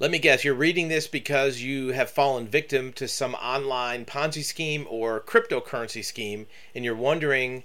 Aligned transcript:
Let 0.00 0.12
me 0.12 0.20
guess, 0.20 0.44
you're 0.44 0.54
reading 0.54 0.86
this 0.86 1.08
because 1.08 1.60
you 1.60 1.88
have 1.88 2.08
fallen 2.08 2.46
victim 2.46 2.92
to 2.92 3.08
some 3.08 3.34
online 3.34 4.04
Ponzi 4.04 4.44
scheme 4.44 4.86
or 4.88 5.20
cryptocurrency 5.20 6.04
scheme, 6.04 6.46
and 6.72 6.84
you're 6.84 6.94
wondering 6.94 7.64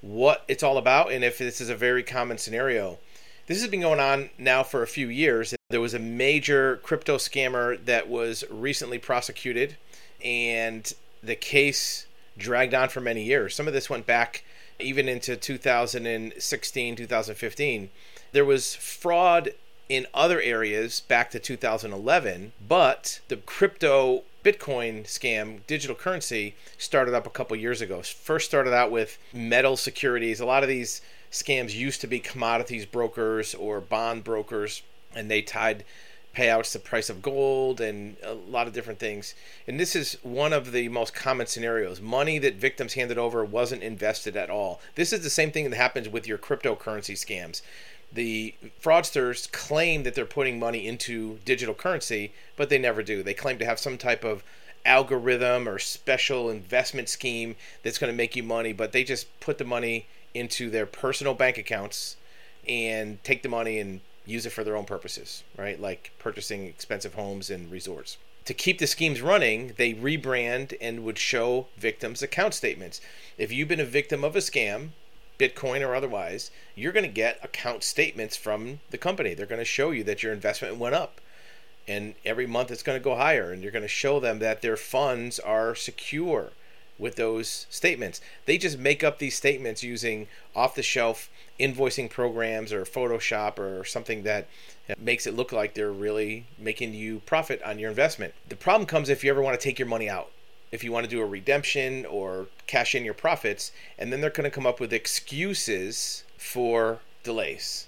what 0.00 0.44
it's 0.48 0.64
all 0.64 0.76
about 0.76 1.12
and 1.12 1.22
if 1.22 1.38
this 1.38 1.60
is 1.60 1.68
a 1.68 1.76
very 1.76 2.02
common 2.02 2.36
scenario. 2.36 2.98
This 3.46 3.60
has 3.60 3.70
been 3.70 3.82
going 3.82 4.00
on 4.00 4.30
now 4.38 4.64
for 4.64 4.82
a 4.82 4.88
few 4.88 5.08
years. 5.08 5.54
There 5.70 5.80
was 5.80 5.94
a 5.94 6.00
major 6.00 6.78
crypto 6.78 7.16
scammer 7.16 7.82
that 7.84 8.08
was 8.08 8.42
recently 8.50 8.98
prosecuted, 8.98 9.76
and 10.24 10.92
the 11.22 11.36
case 11.36 12.06
dragged 12.36 12.74
on 12.74 12.88
for 12.88 13.00
many 13.00 13.22
years. 13.22 13.54
Some 13.54 13.68
of 13.68 13.72
this 13.72 13.88
went 13.88 14.04
back 14.04 14.42
even 14.80 15.08
into 15.08 15.36
2016, 15.36 16.96
2015. 16.96 17.90
There 18.32 18.44
was 18.44 18.74
fraud 18.74 19.50
in 19.88 20.06
other 20.12 20.40
areas 20.40 21.00
back 21.00 21.30
to 21.30 21.38
2011, 21.38 22.52
but 22.66 23.20
the 23.28 23.36
crypto 23.36 24.22
Bitcoin 24.44 25.04
scam, 25.04 25.66
digital 25.66 25.96
currency, 25.96 26.54
started 26.76 27.14
up 27.14 27.26
a 27.26 27.30
couple 27.30 27.56
years 27.56 27.80
ago. 27.80 28.02
First 28.02 28.46
started 28.46 28.72
out 28.72 28.90
with 28.90 29.18
metal 29.32 29.76
securities. 29.76 30.40
A 30.40 30.46
lot 30.46 30.62
of 30.62 30.68
these 30.68 31.00
scams 31.30 31.74
used 31.74 32.00
to 32.02 32.06
be 32.06 32.20
commodities 32.20 32.86
brokers 32.86 33.54
or 33.54 33.80
bond 33.80 34.24
brokers, 34.24 34.82
and 35.14 35.30
they 35.30 35.42
tied 35.42 35.84
payouts 36.36 36.72
to 36.72 36.78
price 36.78 37.10
of 37.10 37.20
gold 37.20 37.80
and 37.80 38.16
a 38.22 38.32
lot 38.32 38.68
of 38.68 38.72
different 38.72 39.00
things. 39.00 39.34
And 39.66 39.80
this 39.80 39.96
is 39.96 40.18
one 40.22 40.52
of 40.52 40.70
the 40.70 40.88
most 40.88 41.14
common 41.14 41.46
scenarios. 41.46 42.00
Money 42.00 42.38
that 42.38 42.54
victims 42.54 42.94
handed 42.94 43.18
over 43.18 43.44
wasn't 43.44 43.82
invested 43.82 44.36
at 44.36 44.50
all. 44.50 44.80
This 44.94 45.12
is 45.12 45.22
the 45.22 45.30
same 45.30 45.50
thing 45.50 45.68
that 45.68 45.76
happens 45.76 46.08
with 46.08 46.28
your 46.28 46.38
cryptocurrency 46.38 47.14
scams. 47.14 47.62
The 48.12 48.54
fraudsters 48.82 49.50
claim 49.52 50.02
that 50.02 50.14
they're 50.14 50.24
putting 50.24 50.58
money 50.58 50.86
into 50.86 51.38
digital 51.44 51.74
currency, 51.74 52.32
but 52.56 52.70
they 52.70 52.78
never 52.78 53.02
do. 53.02 53.22
They 53.22 53.34
claim 53.34 53.58
to 53.58 53.66
have 53.66 53.78
some 53.78 53.98
type 53.98 54.24
of 54.24 54.42
algorithm 54.84 55.68
or 55.68 55.78
special 55.78 56.48
investment 56.48 57.08
scheme 57.08 57.56
that's 57.82 57.98
going 57.98 58.12
to 58.12 58.16
make 58.16 58.34
you 58.34 58.42
money, 58.42 58.72
but 58.72 58.92
they 58.92 59.04
just 59.04 59.38
put 59.40 59.58
the 59.58 59.64
money 59.64 60.06
into 60.34 60.70
their 60.70 60.86
personal 60.86 61.34
bank 61.34 61.58
accounts 61.58 62.16
and 62.66 63.22
take 63.24 63.42
the 63.42 63.48
money 63.48 63.78
and 63.78 64.00
use 64.24 64.46
it 64.46 64.50
for 64.50 64.64
their 64.64 64.76
own 64.76 64.84
purposes, 64.84 65.42
right? 65.56 65.80
Like 65.80 66.12
purchasing 66.18 66.66
expensive 66.66 67.14
homes 67.14 67.50
and 67.50 67.70
resorts. 67.70 68.16
To 68.44 68.54
keep 68.54 68.78
the 68.78 68.86
schemes 68.86 69.20
running, 69.20 69.74
they 69.76 69.92
rebrand 69.92 70.74
and 70.80 71.04
would 71.04 71.18
show 71.18 71.66
victims 71.76 72.22
account 72.22 72.54
statements. 72.54 73.00
If 73.36 73.52
you've 73.52 73.68
been 73.68 73.80
a 73.80 73.84
victim 73.84 74.24
of 74.24 74.34
a 74.36 74.38
scam, 74.38 74.90
Bitcoin 75.38 75.86
or 75.86 75.94
otherwise, 75.94 76.50
you're 76.74 76.92
going 76.92 77.06
to 77.06 77.12
get 77.12 77.42
account 77.42 77.84
statements 77.84 78.36
from 78.36 78.80
the 78.90 78.98
company. 78.98 79.34
They're 79.34 79.46
going 79.46 79.60
to 79.60 79.64
show 79.64 79.90
you 79.90 80.04
that 80.04 80.22
your 80.22 80.32
investment 80.32 80.76
went 80.76 80.94
up. 80.94 81.20
And 81.86 82.14
every 82.24 82.46
month 82.46 82.70
it's 82.70 82.82
going 82.82 82.98
to 82.98 83.04
go 83.04 83.14
higher. 83.14 83.50
And 83.52 83.62
you're 83.62 83.72
going 83.72 83.82
to 83.82 83.88
show 83.88 84.20
them 84.20 84.40
that 84.40 84.62
their 84.62 84.76
funds 84.76 85.38
are 85.38 85.74
secure 85.74 86.50
with 86.98 87.16
those 87.16 87.66
statements. 87.70 88.20
They 88.46 88.58
just 88.58 88.78
make 88.78 89.04
up 89.04 89.18
these 89.18 89.36
statements 89.36 89.82
using 89.82 90.26
off 90.54 90.74
the 90.74 90.82
shelf 90.82 91.30
invoicing 91.58 92.10
programs 92.10 92.72
or 92.72 92.84
Photoshop 92.84 93.58
or 93.58 93.84
something 93.84 94.24
that 94.24 94.48
uh, 94.90 94.94
makes 94.98 95.26
it 95.26 95.34
look 95.34 95.52
like 95.52 95.74
they're 95.74 95.92
really 95.92 96.46
making 96.58 96.94
you 96.94 97.20
profit 97.20 97.62
on 97.62 97.78
your 97.78 97.90
investment. 97.90 98.34
The 98.48 98.56
problem 98.56 98.86
comes 98.86 99.08
if 99.08 99.22
you 99.22 99.30
ever 99.30 99.42
want 99.42 99.58
to 99.58 99.62
take 99.62 99.78
your 99.78 99.88
money 99.88 100.08
out. 100.08 100.30
If 100.70 100.84
you 100.84 100.92
want 100.92 101.04
to 101.04 101.10
do 101.10 101.20
a 101.20 101.26
redemption 101.26 102.04
or 102.06 102.46
cash 102.66 102.94
in 102.94 103.04
your 103.04 103.14
profits, 103.14 103.72
and 103.98 104.12
then 104.12 104.20
they're 104.20 104.30
going 104.30 104.44
to 104.44 104.50
come 104.50 104.66
up 104.66 104.80
with 104.80 104.92
excuses 104.92 106.24
for 106.36 107.00
delays. 107.22 107.86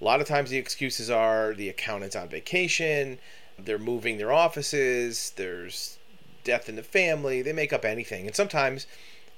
A 0.00 0.04
lot 0.04 0.20
of 0.20 0.26
times 0.26 0.50
the 0.50 0.56
excuses 0.56 1.10
are 1.10 1.54
the 1.54 1.68
accountant's 1.68 2.16
on 2.16 2.28
vacation, 2.28 3.18
they're 3.58 3.78
moving 3.78 4.16
their 4.16 4.32
offices, 4.32 5.32
there's 5.36 5.98
death 6.44 6.68
in 6.68 6.76
the 6.76 6.82
family, 6.82 7.42
they 7.42 7.52
make 7.52 7.72
up 7.72 7.84
anything. 7.84 8.26
And 8.26 8.34
sometimes 8.34 8.86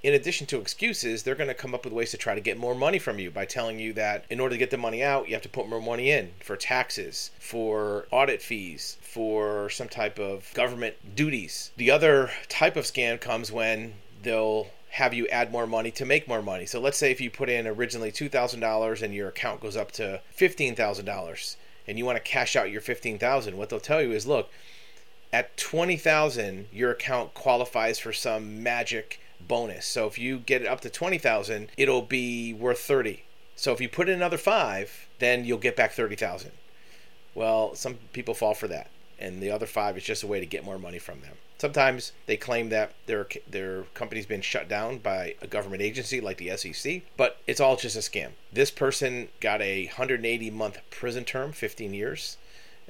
in 0.02 0.14
addition 0.14 0.46
to 0.48 0.60
excuses, 0.60 1.22
they're 1.22 1.36
going 1.36 1.48
to 1.48 1.54
come 1.54 1.74
up 1.74 1.84
with 1.84 1.92
ways 1.92 2.10
to 2.10 2.16
try 2.16 2.34
to 2.34 2.40
get 2.40 2.58
more 2.58 2.74
money 2.74 2.98
from 2.98 3.20
you 3.20 3.30
by 3.30 3.44
telling 3.44 3.78
you 3.78 3.92
that 3.92 4.24
in 4.30 4.40
order 4.40 4.54
to 4.54 4.58
get 4.58 4.70
the 4.70 4.76
money 4.76 5.02
out, 5.02 5.28
you 5.28 5.34
have 5.34 5.42
to 5.42 5.48
put 5.48 5.68
more 5.68 5.80
money 5.80 6.10
in 6.10 6.32
for 6.40 6.56
taxes, 6.56 7.30
for 7.38 8.06
audit 8.10 8.42
fees, 8.42 8.96
for 9.00 9.70
some 9.70 9.88
type 9.88 10.18
of 10.18 10.52
government 10.54 10.96
duties. 11.14 11.70
The 11.76 11.92
other 11.92 12.30
type 12.48 12.76
of 12.76 12.84
scam 12.84 13.20
comes 13.20 13.52
when 13.52 13.94
they'll 14.22 14.68
have 14.90 15.14
you 15.14 15.28
add 15.28 15.52
more 15.52 15.66
money 15.66 15.92
to 15.92 16.04
make 16.04 16.26
more 16.26 16.42
money. 16.42 16.66
So 16.66 16.80
let's 16.80 16.98
say 16.98 17.12
if 17.12 17.20
you 17.20 17.30
put 17.30 17.48
in 17.48 17.66
originally 17.66 18.10
$2,000 18.10 19.02
and 19.02 19.14
your 19.14 19.28
account 19.28 19.60
goes 19.60 19.76
up 19.76 19.92
to 19.92 20.20
$15,000 20.36 21.56
and 21.86 21.98
you 21.98 22.04
want 22.04 22.16
to 22.16 22.22
cash 22.22 22.56
out 22.56 22.70
your 22.70 22.80
15,000, 22.80 23.56
what 23.56 23.68
they'll 23.68 23.80
tell 23.80 24.02
you 24.02 24.12
is 24.12 24.26
look, 24.26 24.50
at 25.32 25.56
20,000 25.56 26.66
your 26.72 26.90
account 26.90 27.32
qualifies 27.34 27.98
for 27.98 28.12
some 28.12 28.62
magic 28.62 29.18
bonus. 29.48 29.86
So 29.86 30.06
if 30.06 30.18
you 30.18 30.38
get 30.38 30.62
it 30.62 30.68
up 30.68 30.80
to 30.82 30.90
20,000, 30.90 31.68
it'll 31.76 32.02
be 32.02 32.52
worth 32.52 32.80
30. 32.80 33.24
So 33.56 33.72
if 33.72 33.80
you 33.80 33.88
put 33.88 34.08
in 34.08 34.14
another 34.14 34.38
5, 34.38 35.08
then 35.18 35.44
you'll 35.44 35.58
get 35.58 35.76
back 35.76 35.92
30,000. 35.92 36.52
Well, 37.34 37.74
some 37.74 37.94
people 38.12 38.34
fall 38.34 38.54
for 38.54 38.68
that, 38.68 38.90
and 39.18 39.42
the 39.42 39.50
other 39.50 39.66
5 39.66 39.96
is 39.96 40.04
just 40.04 40.22
a 40.22 40.26
way 40.26 40.40
to 40.40 40.46
get 40.46 40.64
more 40.64 40.78
money 40.78 40.98
from 40.98 41.20
them. 41.20 41.36
Sometimes 41.58 42.10
they 42.26 42.36
claim 42.36 42.70
that 42.70 42.92
their 43.06 43.28
their 43.48 43.84
company's 43.94 44.26
been 44.26 44.40
shut 44.40 44.68
down 44.68 44.98
by 44.98 45.36
a 45.40 45.46
government 45.46 45.80
agency 45.80 46.20
like 46.20 46.38
the 46.38 46.56
SEC, 46.56 47.02
but 47.16 47.38
it's 47.46 47.60
all 47.60 47.76
just 47.76 47.94
a 47.94 48.00
scam. 48.00 48.30
This 48.52 48.72
person 48.72 49.28
got 49.38 49.62
a 49.62 49.86
180 49.86 50.50
month 50.50 50.78
prison 50.90 51.24
term, 51.24 51.52
15 51.52 51.94
years. 51.94 52.36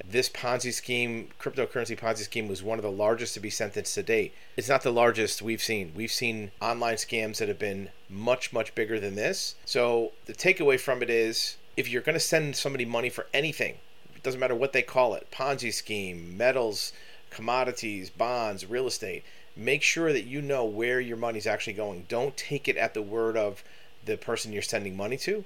This 0.03 0.29
Ponzi 0.29 0.73
scheme, 0.73 1.29
cryptocurrency 1.39 1.97
Ponzi 1.97 2.23
scheme, 2.23 2.47
was 2.47 2.63
one 2.63 2.79
of 2.79 2.83
the 2.83 2.91
largest 2.91 3.33
to 3.33 3.39
be 3.39 3.49
sentenced 3.49 3.95
to 3.95 4.03
date. 4.03 4.33
It's 4.57 4.69
not 4.69 4.83
the 4.83 4.91
largest 4.91 5.41
we've 5.41 5.61
seen. 5.61 5.91
We've 5.95 6.11
seen 6.11 6.51
online 6.61 6.95
scams 6.95 7.37
that 7.37 7.47
have 7.47 7.59
been 7.59 7.89
much, 8.09 8.51
much 8.53 8.73
bigger 8.75 8.99
than 8.99 9.15
this. 9.15 9.55
So 9.65 10.13
the 10.25 10.33
takeaway 10.33 10.79
from 10.79 11.01
it 11.03 11.09
is 11.09 11.57
if 11.77 11.89
you're 11.89 12.01
going 12.01 12.13
to 12.13 12.19
send 12.19 12.55
somebody 12.55 12.85
money 12.85 13.09
for 13.09 13.27
anything, 13.33 13.75
it 14.15 14.23
doesn't 14.23 14.39
matter 14.39 14.55
what 14.55 14.73
they 14.73 14.81
call 14.81 15.13
it 15.13 15.29
Ponzi 15.31 15.73
scheme, 15.73 16.37
metals, 16.37 16.93
commodities, 17.29 18.09
bonds, 18.09 18.65
real 18.65 18.87
estate 18.87 19.23
make 19.55 19.83
sure 19.83 20.11
that 20.11 20.23
you 20.23 20.41
know 20.41 20.65
where 20.65 20.99
your 20.99 21.17
money's 21.17 21.47
actually 21.47 21.73
going. 21.73 22.05
Don't 22.07 22.35
take 22.35 22.67
it 22.67 22.77
at 22.77 22.93
the 22.93 23.01
word 23.01 23.37
of 23.37 23.63
the 24.05 24.17
person 24.17 24.51
you're 24.51 24.61
sending 24.61 24.97
money 24.97 25.17
to 25.17 25.45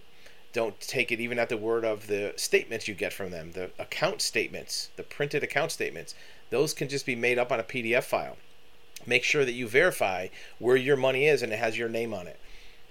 don't 0.58 0.82
take 0.82 1.12
it 1.12 1.20
even 1.20 1.38
at 1.38 1.50
the 1.50 1.56
word 1.56 1.86
of 1.86 2.08
the 2.08 2.34
statements 2.36 2.88
you 2.88 2.96
get 2.96 3.14
from 3.14 3.30
them, 3.30 3.52
the 3.52 3.70
account 3.78 4.24
statements, 4.24 4.90
the 4.96 5.04
printed 5.04 5.44
account 5.44 5.72
statements. 5.72 6.16
Those 6.50 6.74
can 6.74 6.90
just 6.90 7.06
be 7.06 7.16
made 7.16 7.38
up 7.38 7.52
on 7.52 7.60
a 7.60 7.64
PDF 7.64 8.06
file. 8.06 8.38
Make 9.06 9.24
sure 9.24 9.46
that 9.46 9.52
you 9.52 9.68
verify 9.68 10.30
where 10.58 10.76
your 10.76 10.98
money 10.98 11.28
is 11.28 11.44
and 11.44 11.54
it 11.54 11.60
has 11.60 11.78
your 11.78 11.90
name 11.90 12.12
on 12.12 12.26
it. 12.26 12.40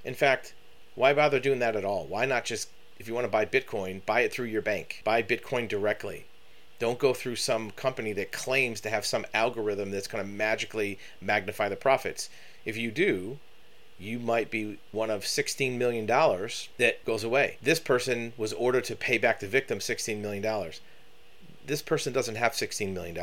In 0.05 0.15
fact, 0.15 0.55
why 0.95 1.13
bother 1.13 1.41
doing 1.41 1.59
that 1.59 1.75
at 1.75 1.85
all? 1.85 2.07
Why 2.07 2.25
not 2.25 2.45
just, 2.45 2.69
if 3.01 3.09
you 3.09 3.15
want 3.15 3.25
to 3.25 3.33
buy 3.33 3.45
Bitcoin, 3.45 4.07
buy 4.07 4.21
it 4.21 4.33
through 4.33 4.47
your 4.47 4.63
bank? 4.63 5.03
Buy 5.03 5.21
Bitcoin 5.21 5.67
directly. 5.67 6.27
Don't 6.79 7.01
go 7.01 7.15
through 7.15 7.35
some 7.35 7.73
company 7.73 8.13
that 8.13 8.31
claims 8.31 8.81
to 8.83 8.91
have 8.91 9.05
some 9.05 9.27
algorithm 9.35 9.91
that's 9.91 10.07
going 10.07 10.25
to 10.25 10.31
magically 10.31 11.01
magnify 11.21 11.69
the 11.69 11.75
profits. 11.75 12.31
If 12.65 12.77
you 12.77 12.93
do, 12.93 13.41
you 13.99 14.19
might 14.19 14.51
be 14.51 14.79
one 14.93 15.11
of 15.11 15.23
$16 15.23 15.79
million 15.79 16.07
that 16.07 17.05
goes 17.05 17.25
away. 17.25 17.57
This 17.63 17.81
person 17.81 18.33
was 18.37 18.53
ordered 18.53 18.85
to 18.85 18.97
pay 18.97 19.19
back 19.19 19.41
the 19.41 19.47
victim 19.47 19.79
$16 19.79 20.21
million. 20.21 20.71
This 21.67 21.83
person 21.83 22.13
doesn't 22.13 22.37
have 22.37 22.53
$16 22.53 22.93
million. 22.93 23.17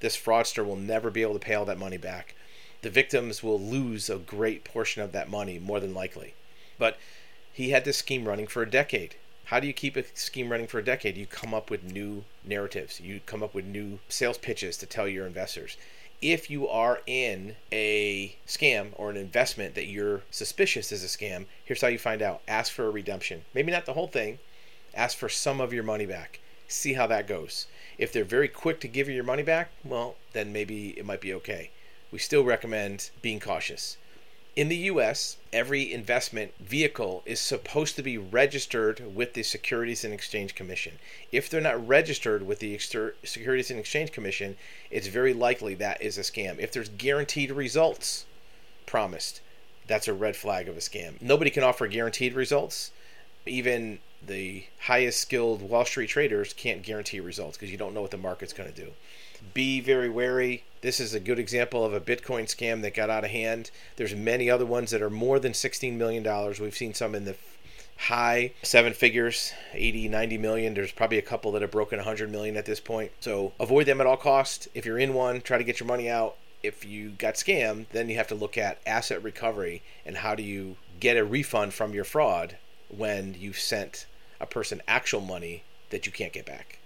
This 0.00 0.16
fraudster 0.16 0.64
will 0.64 0.76
never 0.76 1.10
be 1.10 1.22
able 1.22 1.34
to 1.34 1.38
pay 1.38 1.54
all 1.54 1.64
that 1.64 1.78
money 1.78 1.96
back. 1.96 2.34
The 2.82 2.90
victims 2.90 3.42
will 3.42 3.60
lose 3.60 4.10
a 4.10 4.18
great 4.18 4.64
portion 4.64 5.02
of 5.02 5.12
that 5.12 5.30
money, 5.30 5.58
more 5.58 5.80
than 5.80 5.94
likely. 5.94 6.34
But 6.78 6.98
he 7.52 7.70
had 7.70 7.84
this 7.84 7.98
scheme 7.98 8.26
running 8.26 8.46
for 8.46 8.62
a 8.62 8.70
decade. 8.70 9.14
How 9.46 9.60
do 9.60 9.66
you 9.66 9.72
keep 9.72 9.96
a 9.96 10.04
scheme 10.14 10.50
running 10.50 10.66
for 10.66 10.78
a 10.78 10.84
decade? 10.84 11.16
You 11.16 11.26
come 11.26 11.54
up 11.54 11.70
with 11.70 11.84
new 11.84 12.24
narratives, 12.44 13.00
you 13.00 13.20
come 13.24 13.42
up 13.42 13.54
with 13.54 13.64
new 13.64 13.98
sales 14.08 14.38
pitches 14.38 14.76
to 14.78 14.86
tell 14.86 15.06
your 15.06 15.26
investors 15.26 15.76
if 16.22 16.48
you 16.48 16.68
are 16.68 17.00
in 17.04 17.56
a 17.72 18.36
scam 18.46 18.90
or 18.94 19.10
an 19.10 19.16
investment 19.16 19.74
that 19.74 19.88
you're 19.88 20.22
suspicious 20.30 20.92
is 20.92 21.02
a 21.02 21.08
scam, 21.08 21.46
here's 21.64 21.80
how 21.80 21.88
you 21.88 21.98
find 21.98 22.22
out. 22.22 22.40
Ask 22.46 22.72
for 22.72 22.86
a 22.86 22.90
redemption. 22.90 23.42
Maybe 23.52 23.72
not 23.72 23.86
the 23.86 23.94
whole 23.94 24.06
thing. 24.06 24.38
Ask 24.94 25.18
for 25.18 25.28
some 25.28 25.60
of 25.60 25.72
your 25.72 25.82
money 25.82 26.06
back. 26.06 26.38
See 26.68 26.92
how 26.92 27.08
that 27.08 27.26
goes. 27.26 27.66
If 27.98 28.12
they're 28.12 28.24
very 28.24 28.48
quick 28.48 28.80
to 28.80 28.88
give 28.88 29.08
you 29.08 29.14
your 29.14 29.24
money 29.24 29.42
back, 29.42 29.72
well, 29.84 30.14
then 30.32 30.52
maybe 30.52 30.90
it 30.96 31.04
might 31.04 31.20
be 31.20 31.34
okay. 31.34 31.70
We 32.12 32.20
still 32.20 32.44
recommend 32.44 33.10
being 33.20 33.40
cautious. 33.40 33.96
In 34.54 34.68
the 34.68 34.76
US, 34.76 35.38
every 35.50 35.90
investment 35.90 36.52
vehicle 36.60 37.22
is 37.24 37.40
supposed 37.40 37.96
to 37.96 38.02
be 38.02 38.18
registered 38.18 39.14
with 39.14 39.32
the 39.32 39.42
Securities 39.42 40.04
and 40.04 40.12
Exchange 40.12 40.54
Commission. 40.54 40.98
If 41.30 41.48
they're 41.48 41.62
not 41.62 41.88
registered 41.88 42.42
with 42.42 42.58
the 42.58 42.78
Securities 42.78 43.70
and 43.70 43.80
Exchange 43.80 44.12
Commission, 44.12 44.58
it's 44.90 45.06
very 45.06 45.32
likely 45.32 45.74
that 45.76 46.02
is 46.02 46.18
a 46.18 46.20
scam. 46.20 46.58
If 46.58 46.70
there's 46.70 46.90
guaranteed 46.90 47.50
results 47.50 48.26
promised, 48.84 49.40
that's 49.86 50.06
a 50.06 50.12
red 50.12 50.36
flag 50.36 50.68
of 50.68 50.76
a 50.76 50.80
scam. 50.80 51.20
Nobody 51.22 51.50
can 51.50 51.62
offer 51.62 51.86
guaranteed 51.86 52.34
results. 52.34 52.90
Even 53.46 54.00
the 54.26 54.64
highest 54.82 55.20
skilled 55.20 55.62
Wall 55.62 55.84
Street 55.84 56.08
traders 56.08 56.52
can't 56.52 56.82
guarantee 56.82 57.20
results 57.20 57.56
because 57.56 57.70
you 57.70 57.76
don't 57.76 57.94
know 57.94 58.02
what 58.02 58.10
the 58.10 58.16
market's 58.16 58.52
going 58.52 58.72
to 58.72 58.84
do. 58.84 58.92
Be 59.54 59.80
very 59.80 60.08
wary. 60.08 60.64
This 60.80 61.00
is 61.00 61.14
a 61.14 61.20
good 61.20 61.38
example 61.38 61.84
of 61.84 61.92
a 61.92 62.00
Bitcoin 62.00 62.44
scam 62.44 62.82
that 62.82 62.94
got 62.94 63.10
out 63.10 63.24
of 63.24 63.30
hand. 63.30 63.70
There's 63.96 64.14
many 64.14 64.48
other 64.48 64.66
ones 64.66 64.90
that 64.92 65.02
are 65.02 65.10
more 65.10 65.38
than 65.38 65.52
$16 65.52 65.94
million. 65.96 66.24
We've 66.60 66.76
seen 66.76 66.94
some 66.94 67.14
in 67.14 67.24
the 67.24 67.36
high 67.98 68.52
seven 68.62 68.92
figures 68.92 69.52
80 69.74 70.08
90 70.08 70.38
million 70.38 70.74
there's 70.74 70.90
probably 70.90 71.18
a 71.18 71.22
couple 71.22 71.52
that 71.52 71.62
have 71.62 71.70
broken 71.70 71.98
100 71.98 72.32
million 72.32 72.56
at 72.56 72.64
this 72.64 72.80
point 72.80 73.12
so 73.20 73.52
avoid 73.60 73.86
them 73.86 74.00
at 74.00 74.06
all 74.08 74.16
cost 74.16 74.66
if 74.74 74.84
you're 74.84 74.98
in 74.98 75.14
one 75.14 75.40
try 75.40 75.56
to 75.56 75.62
get 75.62 75.78
your 75.78 75.86
money 75.86 76.10
out 76.10 76.34
if 76.64 76.84
you 76.84 77.10
got 77.10 77.34
scammed 77.34 77.86
then 77.92 78.08
you 78.08 78.16
have 78.16 78.26
to 78.26 78.34
look 78.34 78.58
at 78.58 78.80
asset 78.86 79.22
recovery 79.22 79.82
and 80.04 80.16
how 80.16 80.34
do 80.34 80.42
you 80.42 80.74
get 80.98 81.16
a 81.16 81.24
refund 81.24 81.74
from 81.74 81.92
your 81.92 82.02
fraud 82.02 82.56
when 82.88 83.36
you've 83.38 83.58
sent 83.58 84.06
a 84.42 84.46
person 84.46 84.82
actual 84.88 85.20
money 85.20 85.62
that 85.90 86.04
you 86.04 86.12
can't 86.12 86.32
get 86.32 86.44
back 86.44 86.81